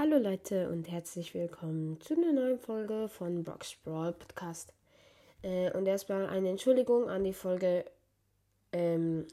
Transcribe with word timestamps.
Hallo 0.00 0.16
Leute 0.16 0.70
und 0.70 0.90
herzlich 0.90 1.34
willkommen 1.34 2.00
zu 2.00 2.14
einer 2.14 2.32
neuen 2.32 2.58
Folge 2.58 3.10
von 3.10 3.44
Box 3.44 3.76
Brawl 3.84 4.14
Podcast. 4.14 4.72
Äh, 5.42 5.70
und 5.72 5.86
erstmal 5.86 6.26
eine 6.26 6.48
Entschuldigung 6.48 7.10
an 7.10 7.22
die 7.22 7.34
Folge 7.34 7.84
ähm, 8.72 9.26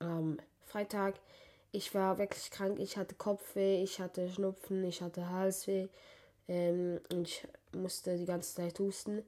am 0.00 0.36
Freitag. 0.66 1.14
Ich 1.70 1.94
war 1.94 2.18
wirklich 2.18 2.50
krank, 2.50 2.78
ich 2.78 2.98
hatte 2.98 3.14
Kopfweh, 3.14 3.82
ich 3.82 4.00
hatte 4.00 4.28
Schnupfen, 4.28 4.84
ich 4.84 5.00
hatte 5.00 5.30
Halsweh 5.30 5.88
ähm, 6.46 7.00
und 7.10 7.28
ich 7.28 7.48
musste 7.74 8.18
die 8.18 8.26
ganze 8.26 8.56
Zeit 8.56 8.78
husten. 8.80 9.22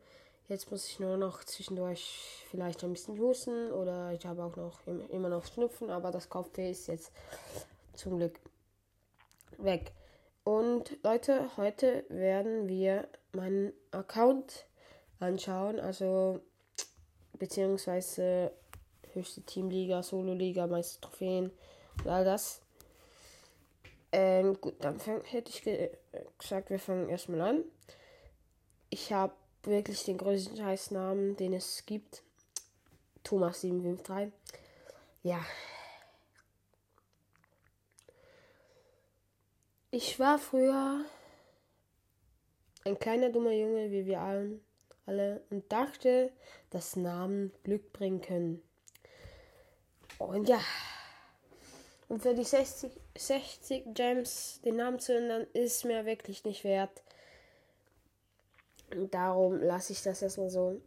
Jetzt 0.48 0.70
muss 0.70 0.86
ich 0.86 1.00
nur 1.00 1.16
noch 1.16 1.44
zwischendurch 1.44 2.44
vielleicht 2.50 2.84
ein 2.84 2.92
bisschen 2.92 3.18
husten 3.18 3.72
oder 3.72 4.12
ich 4.12 4.26
habe 4.26 4.44
auch 4.44 4.56
noch 4.56 4.86
immer 5.08 5.30
noch 5.30 5.46
Schnupfen, 5.46 5.88
aber 5.88 6.10
das 6.10 6.28
Kopfweh 6.28 6.72
ist 6.72 6.88
jetzt 6.88 7.10
zum 7.94 8.18
Glück 8.18 8.38
weg. 9.56 9.90
Und 10.44 11.02
Leute, 11.02 11.56
heute 11.56 12.04
werden 12.10 12.68
wir 12.68 13.08
meinen 13.32 13.72
Account 13.92 14.66
anschauen, 15.18 15.80
also 15.80 16.40
beziehungsweise 17.38 18.52
höchste 19.14 19.40
Teamliga, 19.42 20.02
Solo-Liga, 20.02 20.66
meiste 20.66 21.00
Trophäen 21.00 21.50
und 22.04 22.10
all 22.10 22.26
das. 22.26 22.60
Ähm, 24.12 24.60
gut, 24.60 24.74
dann 24.80 25.00
fang, 25.00 25.24
hätte 25.24 25.50
ich 25.50 25.62
ge 25.62 25.90
gesagt, 26.38 26.68
wir 26.68 26.78
fangen 26.78 27.08
erstmal 27.08 27.40
an. 27.40 27.64
Ich 28.90 29.12
habe 29.12 29.32
wirklich 29.62 30.04
den 30.04 30.18
größten 30.18 30.58
Scheißnamen, 30.58 31.36
den 31.36 31.54
es 31.54 31.86
gibt. 31.86 32.22
Thomas 33.24 33.62
753. 33.62 34.30
Ja, 35.22 35.40
Ich 39.96 40.18
war 40.18 40.40
früher 40.40 41.04
ein 42.84 42.98
kleiner 42.98 43.30
dummer 43.30 43.52
Junge, 43.52 43.92
wie 43.92 44.06
wir 44.06 44.22
allen, 44.22 44.60
alle, 45.06 45.40
und 45.50 45.70
dachte, 45.70 46.32
dass 46.70 46.96
Namen 46.96 47.52
Glück 47.62 47.92
bringen 47.92 48.20
können. 48.20 48.60
Und 50.18 50.48
ja, 50.48 50.58
und 52.08 52.22
für 52.22 52.34
die 52.34 52.42
60, 52.42 52.90
60 53.16 53.84
Gems 53.94 54.60
den 54.64 54.74
Namen 54.78 54.98
zu 54.98 55.16
ändern, 55.16 55.46
ist 55.52 55.84
mir 55.84 56.04
wirklich 56.06 56.42
nicht 56.42 56.64
wert. 56.64 57.04
Und 58.90 59.14
darum 59.14 59.62
lasse 59.62 59.92
ich 59.92 60.02
das 60.02 60.22
erstmal 60.22 60.50
so. 60.50 60.82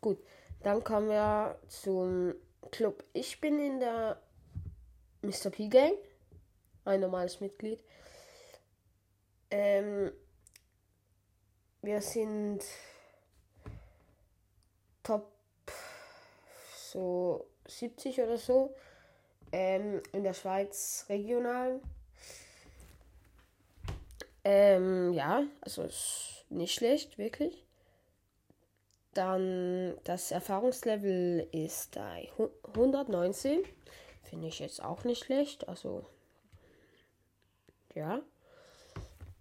Gut, 0.00 0.18
dann 0.62 0.84
kommen 0.84 1.08
wir 1.08 1.58
zum 1.66 2.36
Club. 2.70 3.02
Ich 3.12 3.40
bin 3.40 3.58
in 3.58 3.80
der 3.80 4.22
Mr. 5.22 5.50
P 5.50 5.66
Gang, 5.66 5.94
ein 6.84 7.00
normales 7.00 7.40
Mitglied. 7.40 7.80
Ähm, 9.50 10.12
wir 11.82 12.00
sind 12.02 12.62
Top 15.02 15.32
so 16.76 17.46
70 17.66 18.20
oder 18.20 18.38
so. 18.38 18.74
Ähm, 19.52 20.02
in 20.12 20.22
der 20.22 20.34
Schweiz 20.34 21.06
regional. 21.08 21.80
Ähm, 24.44 25.12
ja, 25.12 25.44
also 25.60 25.82
ist 25.82 26.44
nicht 26.48 26.74
schlecht, 26.74 27.18
wirklich. 27.18 27.64
Dann 29.14 29.96
das 30.04 30.30
Erfahrungslevel 30.30 31.48
ist 31.52 31.96
bei 31.96 32.30
119. 32.68 33.64
Finde 34.22 34.48
ich 34.48 34.60
jetzt 34.60 34.82
auch 34.82 35.04
nicht 35.04 35.24
schlecht. 35.24 35.68
Also, 35.68 36.06
ja. 37.94 38.22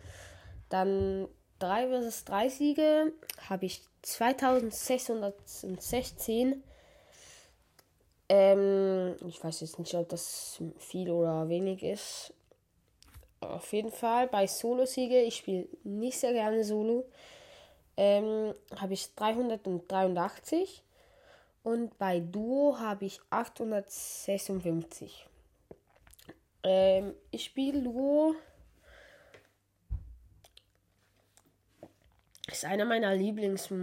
Dann 0.68 1.26
3 1.58 1.88
vs 1.88 2.24
3 2.24 2.48
Siege 2.48 3.12
habe 3.48 3.66
ich 3.66 3.82
2616. 4.02 6.62
Ähm, 8.28 9.16
ich 9.26 9.42
weiß 9.42 9.60
jetzt 9.60 9.80
nicht, 9.80 9.94
ob 9.94 10.08
das 10.08 10.62
viel 10.78 11.10
oder 11.10 11.48
wenig 11.48 11.82
ist. 11.82 12.32
Auf 13.40 13.72
jeden 13.72 13.90
Fall 13.90 14.28
bei 14.28 14.46
Solo-Siege, 14.46 15.22
ich 15.22 15.34
spiele 15.36 15.66
nicht 15.82 16.20
sehr 16.20 16.32
gerne 16.32 16.62
Solo 16.62 17.06
ähm, 17.96 18.54
habe 18.76 18.94
ich 18.94 19.14
383 19.14 20.82
und 21.62 21.96
bei 21.98 22.20
Duo 22.20 22.78
habe 22.78 23.04
ich 23.04 23.20
856. 23.30 25.28
Ähm, 26.64 27.14
ich 27.30 27.44
spiele 27.44 27.82
Duo. 27.82 28.34
Ist 32.48 32.64
einer 32.64 32.84
meiner 32.84 33.14
Lieblings 33.14 33.70
äh, 33.70 33.74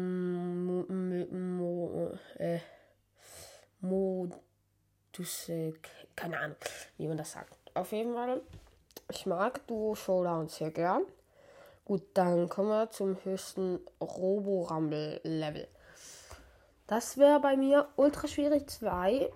Modus, 3.79 4.39
äh, 5.47 5.73
keine 6.15 6.39
Ahnung, 6.39 6.57
wie 6.97 7.07
man 7.07 7.17
das 7.17 7.31
sagt. 7.31 7.57
Auf 7.73 7.91
jeden 7.93 8.13
Fall, 8.13 8.41
ich 9.11 9.25
mag 9.25 9.65
Duo 9.65 9.95
Showdown 9.95 10.49
sehr 10.49 10.71
gern. 10.71 11.03
Gut, 11.89 12.03
dann 12.13 12.49
kommen 12.49 12.69
wir 12.69 12.91
zum 12.91 13.17
höchsten 13.23 13.79
Robo-Rumble-Level. 13.99 15.67
Das 16.85 17.17
wäre 17.17 17.39
bei 17.39 17.57
mir 17.57 17.87
Ultra 17.95 18.27
Schwierig 18.27 18.69
2. 18.69 19.27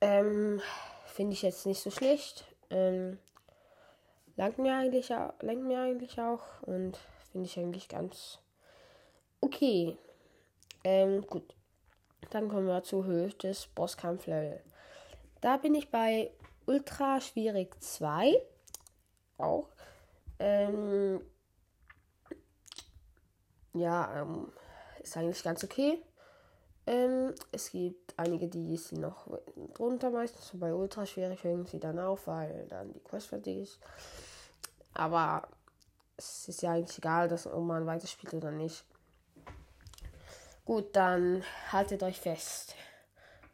Ähm, 0.00 0.60
Finde 1.06 1.32
ich 1.32 1.42
jetzt 1.42 1.66
nicht 1.66 1.82
so 1.82 1.90
schlecht. 1.90 2.44
Ähm, 2.70 3.18
langt 4.36 4.58
mir 4.58 4.76
eigentlich, 4.76 5.08
lenkt 5.40 5.64
mir 5.64 5.80
eigentlich 5.80 6.20
auch 6.20 6.44
und 6.62 6.96
finde 7.32 7.46
ich 7.46 7.58
eigentlich 7.58 7.88
ganz 7.88 8.38
okay. 9.40 9.98
Ähm, 10.84 11.26
gut. 11.26 11.56
Dann 12.30 12.50
kommen 12.50 12.68
wir 12.68 12.84
zu 12.84 13.04
höchstes 13.04 13.66
Bosskampf-Level. 13.74 14.62
Da 15.40 15.56
bin 15.56 15.74
ich 15.74 15.90
bei 15.90 16.30
Ultra 16.66 17.20
Schwierig 17.20 17.74
2. 17.82 18.32
Auch. 19.38 19.70
Ähm, 20.38 21.20
ja, 23.74 24.22
ähm, 24.22 24.52
ist 25.02 25.16
eigentlich 25.16 25.42
ganz 25.42 25.62
okay. 25.64 26.02
Ähm, 26.86 27.34
es 27.52 27.70
gibt 27.70 28.14
einige, 28.18 28.48
die 28.48 28.76
sind 28.76 29.00
noch 29.00 29.26
drunter 29.74 30.10
meistens. 30.10 30.50
Bei 30.54 30.72
Ultraschwierig 30.72 31.42
hören 31.44 31.66
sie 31.66 31.80
dann 31.80 31.98
auf, 31.98 32.26
weil 32.26 32.66
dann 32.68 32.92
die 32.92 33.00
Quest 33.00 33.28
fertig 33.28 33.58
ist. 33.58 33.78
Aber 34.92 35.48
es 36.16 36.48
ist 36.48 36.62
ja 36.62 36.72
eigentlich 36.72 36.98
egal, 36.98 37.28
dass, 37.28 37.46
ob 37.46 37.64
man 37.64 37.86
weiterspielt 37.86 38.34
oder 38.34 38.50
nicht. 38.50 38.84
Gut, 40.64 40.94
dann 40.96 41.42
haltet 41.72 42.02
euch 42.02 42.20
fest. 42.20 42.74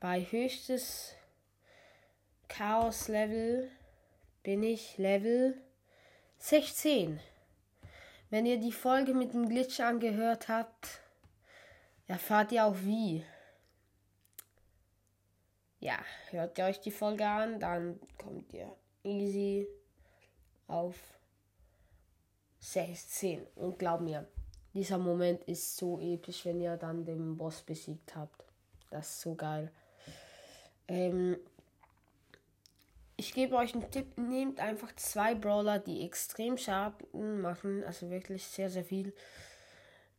Bei 0.01 0.23
höchstes 0.23 1.13
Chaos-Level 2.49 3.71
bin 4.43 4.63
ich 4.63 4.99
Level 4.99 5.61
16. 6.39 7.21
Wenn 8.31 8.47
ihr 8.47 8.59
die 8.59 8.73
Folge 8.73 9.13
mit 9.13 9.35
dem 9.35 9.49
Glitch 9.49 9.81
angehört 9.81 10.49
habt, 10.49 11.03
erfahrt 12.07 12.53
ihr 12.53 12.65
auch 12.65 12.77
wie. 12.83 13.25
Ja, 15.81 15.99
hört 16.31 16.57
ihr 16.57 16.67
euch 16.67 16.81
die 16.81 16.93
Folge 16.93 17.27
an, 17.27 17.59
dann 17.59 17.99
kommt 18.19 18.53
ihr 18.53 18.73
easy 19.03 19.67
auf 20.69 20.97
16. 22.61 23.47
Und 23.57 23.81
glaub 23.81 24.01
mir, 24.01 24.29
dieser 24.75 24.99
Moment 24.99 25.43
ist 25.45 25.77
so 25.77 25.99
episch, 25.99 26.45
wenn 26.45 26.61
ihr 26.61 26.77
dann 26.77 27.05
den 27.05 27.37
Boss 27.37 27.63
besiegt 27.63 28.15
habt. 28.15 28.45
Das 28.91 29.09
ist 29.09 29.21
so 29.23 29.35
geil. 29.35 29.73
Ähm, 30.87 31.37
ich 33.31 33.35
gebe 33.35 33.55
euch 33.55 33.75
einen 33.75 33.89
Tipp, 33.93 34.19
nehmt 34.19 34.59
einfach 34.59 34.93
zwei 34.97 35.37
Brawler, 35.37 35.79
die 35.79 36.05
extrem 36.05 36.59
Schaden 36.59 37.41
machen, 37.41 37.85
also 37.85 38.11
wirklich 38.11 38.45
sehr, 38.45 38.69
sehr 38.69 38.85
viel. 38.85 39.15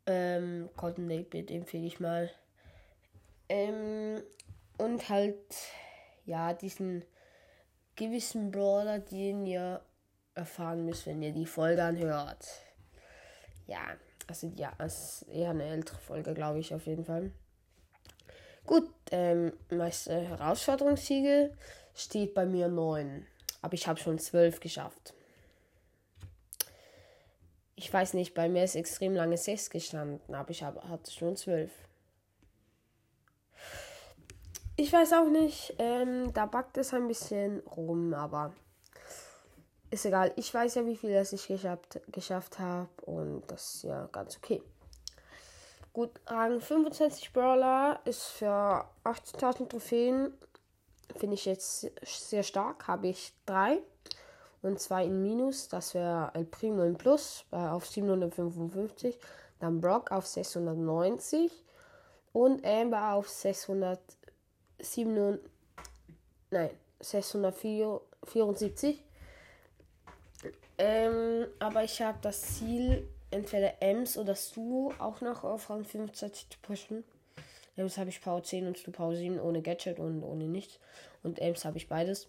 Ähm, 0.05 0.69
Golden 0.77 1.09
Bit 1.09 1.51
empfehle 1.51 1.87
ich 1.87 1.99
mal. 1.99 2.31
Ähm, 3.49 4.23
und 4.77 5.09
halt, 5.09 5.35
ja, 6.25 6.53
diesen 6.53 7.03
gewissen 7.97 8.49
Brawler, 8.49 8.99
den 8.99 9.45
ihr 9.45 9.81
erfahren 10.33 10.85
müsst, 10.85 11.05
wenn 11.05 11.21
ihr 11.21 11.33
die 11.33 11.45
Folge 11.45 11.83
anhört. 11.83 12.47
Ja, 13.67 13.81
also 14.25 14.49
ja, 14.55 14.71
es 14.77 15.23
ist 15.23 15.27
eher 15.27 15.49
eine 15.49 15.65
ältere 15.65 15.99
Folge, 15.99 16.33
glaube 16.33 16.59
ich, 16.59 16.73
auf 16.73 16.85
jeden 16.85 17.03
Fall. 17.03 17.33
Gut, 18.65 18.89
ähm, 19.11 19.53
meiste 19.69 20.19
Herausforderungssiege 20.19 21.55
steht 21.95 22.33
bei 22.33 22.45
mir 22.45 22.67
9. 22.67 23.25
Aber 23.61 23.73
ich 23.73 23.87
habe 23.87 23.99
schon 23.99 24.19
12 24.19 24.59
geschafft. 24.59 25.13
Ich 27.75 27.91
weiß 27.91 28.13
nicht, 28.13 28.33
bei 28.33 28.47
mir 28.47 28.63
ist 28.63 28.75
extrem 28.75 29.15
lange 29.15 29.37
6 29.37 29.69
gestanden, 29.69 30.35
aber 30.35 30.51
ich 30.51 30.63
hab, 30.63 30.83
hatte 30.87 31.11
schon 31.11 31.35
12. 31.35 31.71
Ich 34.77 34.93
weiß 34.93 35.13
auch 35.13 35.29
nicht, 35.29 35.75
ähm, 35.79 36.31
da 36.33 36.45
backt 36.45 36.77
es 36.77 36.93
ein 36.93 37.07
bisschen 37.07 37.59
rum, 37.61 38.13
aber 38.13 38.53
ist 39.89 40.05
egal. 40.05 40.31
Ich 40.37 40.53
weiß 40.53 40.75
ja, 40.75 40.85
wie 40.85 40.95
viel 40.95 41.13
das 41.13 41.33
ich 41.33 41.47
geschafft, 41.47 41.99
geschafft 42.11 42.59
habe 42.59 42.89
und 43.01 43.43
das 43.47 43.75
ist 43.75 43.83
ja 43.83 44.07
ganz 44.11 44.37
okay. 44.37 44.61
Gut, 45.93 46.11
Rang 46.27 46.61
25 46.61 47.33
Brawler 47.33 47.99
ist 48.05 48.27
für 48.27 48.85
18.000 49.03 49.67
Trophäen 49.67 50.33
finde 51.17 51.35
ich 51.35 51.45
jetzt 51.45 51.91
sehr 52.03 52.43
stark. 52.43 52.87
Habe 52.87 53.07
ich 53.07 53.33
drei 53.45 53.79
und 54.61 54.79
zwei 54.79 55.03
in 55.05 55.21
Minus. 55.21 55.67
Das 55.67 55.93
wäre 55.93 56.31
El 56.33 56.45
Primo 56.45 56.83
in 56.83 56.97
Plus 56.97 57.43
äh, 57.51 57.57
auf 57.57 57.85
755. 57.85 59.19
Dann 59.59 59.81
Brock 59.81 60.11
auf 60.11 60.25
690 60.25 61.51
und 62.33 62.65
Amber 62.65 63.13
auf 63.13 63.29
607. 63.29 65.39
Nein, 66.49 66.71
674. 66.99 69.03
Ähm, 70.77 71.47
aber 71.59 71.83
ich 71.83 72.01
habe 72.01 72.17
das 72.21 72.41
Ziel, 72.41 73.05
entweder 73.31 73.81
Ems 73.81 74.17
oder 74.17 74.35
Stu 74.35 74.91
auch 74.99 75.21
noch 75.21 75.43
auf 75.43 75.69
Rang 75.69 75.85
25 75.85 76.49
zu 76.49 76.59
pushen. 76.61 77.03
Ems 77.75 77.97
habe 77.97 78.09
ich 78.09 78.21
Power 78.21 78.43
10 78.43 78.67
und 78.67 78.77
Stu 78.77 78.91
Power 78.91 79.15
7 79.15 79.39
ohne 79.39 79.61
Gadget 79.61 79.99
und 79.99 80.23
ohne 80.23 80.45
nichts. 80.45 80.79
Und 81.23 81.39
Ems 81.39 81.65
habe 81.65 81.77
ich 81.77 81.87
beides. 81.87 82.27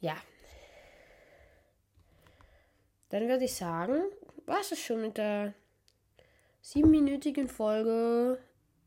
Ja. 0.00 0.16
Dann 3.08 3.28
würde 3.28 3.44
ich 3.44 3.54
sagen, 3.54 4.02
war 4.46 4.60
es 4.60 4.78
schon 4.78 5.02
mit 5.02 5.16
der 5.16 5.54
siebenminütigen 6.62 7.48
Folge. 7.48 8.38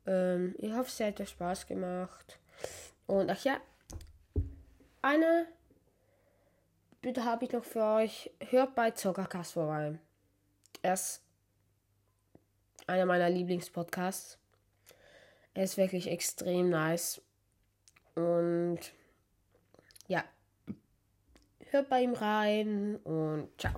Ähm, 0.06 0.56
ich 0.60 0.72
hoffe, 0.72 0.90
es 0.90 1.00
hat 1.00 1.20
euch 1.20 1.30
Spaß 1.30 1.68
gemacht. 1.68 2.40
Und 3.06 3.30
ach 3.30 3.44
ja, 3.44 3.60
eine 5.02 5.48
Bitte 7.04 7.26
habe 7.26 7.44
ich 7.44 7.52
noch 7.52 7.66
für 7.66 7.84
euch. 7.84 8.32
Hört 8.50 8.76
bei 8.76 8.92
Zockercast 8.92 9.52
vorbei. 9.52 10.00
Er 10.82 10.94
ist 10.94 11.22
einer 12.88 13.06
meiner 13.06 13.30
Lieblingspodcasts. 13.30 14.38
Er 15.54 15.66
ist 15.66 15.76
wirklich 15.76 16.10
extrem 16.10 16.70
nice. 16.70 17.22
Und 18.16 18.80
ja, 20.08 20.24
hört 21.72 21.90
bei 21.90 22.04
ihm 22.04 22.14
rein 22.14 22.96
und 23.04 23.50
ciao. 23.58 23.74